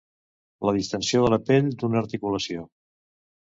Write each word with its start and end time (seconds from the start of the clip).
La 0.67 0.71
distensió 0.77 1.21
de 1.25 1.29
la 1.33 1.39
pell, 1.51 1.69
d'una 1.83 2.01
articulació. 2.05 2.67